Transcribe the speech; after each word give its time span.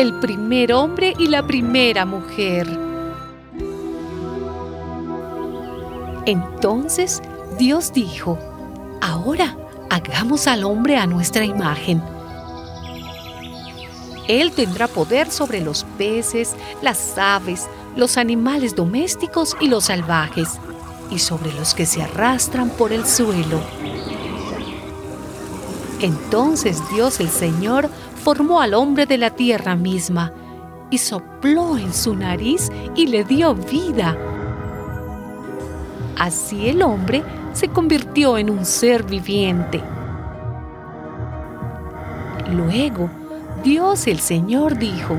el 0.00 0.14
primer 0.14 0.72
hombre 0.72 1.12
y 1.18 1.26
la 1.26 1.46
primera 1.46 2.06
mujer. 2.06 2.66
Entonces 6.24 7.20
Dios 7.58 7.92
dijo, 7.92 8.38
ahora 9.02 9.58
hagamos 9.90 10.46
al 10.46 10.64
hombre 10.64 10.96
a 10.96 11.06
nuestra 11.06 11.44
imagen. 11.44 12.02
Él 14.26 14.52
tendrá 14.52 14.88
poder 14.88 15.30
sobre 15.30 15.60
los 15.60 15.84
peces, 15.98 16.54
las 16.80 17.18
aves, 17.18 17.68
los 17.94 18.16
animales 18.16 18.74
domésticos 18.74 19.54
y 19.60 19.68
los 19.68 19.84
salvajes, 19.84 20.48
y 21.10 21.18
sobre 21.18 21.52
los 21.52 21.74
que 21.74 21.84
se 21.84 22.02
arrastran 22.02 22.70
por 22.70 22.94
el 22.94 23.04
suelo. 23.04 23.60
Entonces 26.00 26.80
Dios 26.90 27.20
el 27.20 27.28
Señor 27.28 27.90
formó 28.20 28.60
al 28.60 28.74
hombre 28.74 29.06
de 29.06 29.18
la 29.18 29.30
tierra 29.30 29.74
misma, 29.74 30.32
y 30.90 30.98
sopló 30.98 31.78
en 31.78 31.92
su 31.92 32.14
nariz 32.14 32.70
y 32.94 33.06
le 33.06 33.24
dio 33.24 33.54
vida. 33.54 34.16
Así 36.18 36.68
el 36.68 36.82
hombre 36.82 37.22
se 37.52 37.68
convirtió 37.68 38.36
en 38.36 38.50
un 38.50 38.64
ser 38.64 39.04
viviente. 39.04 39.82
Luego, 42.52 43.08
Dios 43.62 44.06
el 44.06 44.18
Señor 44.18 44.76
dijo, 44.76 45.16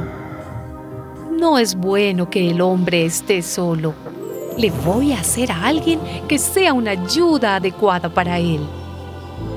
No 1.31 1.57
es 1.57 1.75
bueno 1.75 2.29
que 2.29 2.51
el 2.51 2.61
hombre 2.61 3.05
esté 3.05 3.41
solo. 3.41 3.93
Le 4.57 4.69
voy 4.69 5.13
a 5.13 5.21
hacer 5.21 5.51
a 5.51 5.65
alguien 5.65 5.99
que 6.27 6.37
sea 6.37 6.73
una 6.73 6.91
ayuda 6.91 7.55
adecuada 7.55 8.09
para 8.09 8.37
él. 8.37 8.59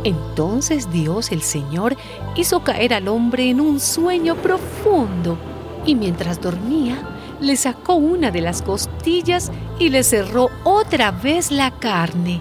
Entonces 0.05 0.91
Dios 0.91 1.33
el 1.33 1.43
Señor 1.43 1.97
hizo 2.37 2.63
caer 2.63 2.95
al 2.95 3.09
hombre 3.09 3.49
en 3.49 3.61
un 3.61 3.81
sueño 3.81 4.37
profundo 4.37 5.39
y 5.87 5.95
mientras 5.95 6.41
dormía, 6.41 6.99
le 7.41 7.57
sacó 7.57 7.95
una 7.95 8.31
de 8.31 8.41
las 8.41 8.63
costillas 8.63 9.51
y 9.79 9.89
le 9.89 10.03
cerró 10.03 10.51
otra 10.65 11.11
vez 11.11 11.51
la 11.51 11.71
carne. 11.71 12.41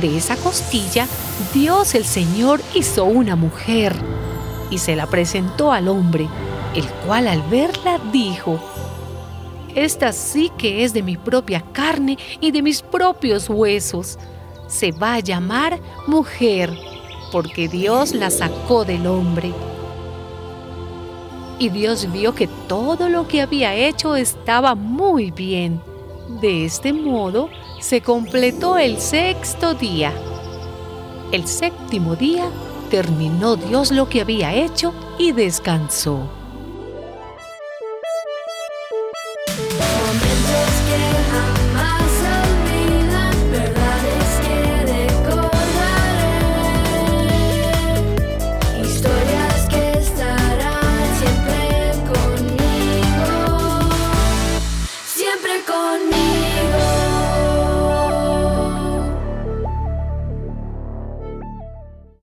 De 0.00 0.16
esa 0.16 0.36
costilla, 0.36 1.06
Dios 1.52 1.94
el 1.94 2.04
Señor 2.04 2.60
hizo 2.74 3.04
una 3.04 3.36
mujer 3.36 3.94
y 4.70 4.78
se 4.78 4.96
la 4.96 5.06
presentó 5.06 5.72
al 5.72 5.88
hombre, 5.88 6.28
el 6.74 6.86
cual 7.06 7.28
al 7.28 7.42
verla 7.42 8.00
dijo, 8.10 8.58
Esta 9.74 10.12
sí 10.12 10.50
que 10.56 10.84
es 10.84 10.94
de 10.94 11.02
mi 11.02 11.16
propia 11.16 11.62
carne 11.72 12.16
y 12.40 12.50
de 12.52 12.62
mis 12.62 12.80
propios 12.80 13.50
huesos. 13.50 14.18
Se 14.70 14.92
va 14.92 15.14
a 15.14 15.18
llamar 15.18 15.80
mujer, 16.06 16.72
porque 17.32 17.66
Dios 17.66 18.14
la 18.14 18.30
sacó 18.30 18.84
del 18.84 19.08
hombre. 19.08 19.52
Y 21.58 21.70
Dios 21.70 22.10
vio 22.12 22.36
que 22.36 22.46
todo 22.68 23.08
lo 23.08 23.26
que 23.26 23.42
había 23.42 23.74
hecho 23.74 24.14
estaba 24.14 24.76
muy 24.76 25.32
bien. 25.32 25.82
De 26.40 26.64
este 26.64 26.92
modo 26.92 27.50
se 27.80 28.00
completó 28.00 28.78
el 28.78 28.98
sexto 28.98 29.74
día. 29.74 30.12
El 31.32 31.48
séptimo 31.48 32.14
día 32.14 32.48
terminó 32.90 33.56
Dios 33.56 33.90
lo 33.90 34.08
que 34.08 34.20
había 34.20 34.54
hecho 34.54 34.94
y 35.18 35.32
descansó. 35.32 36.39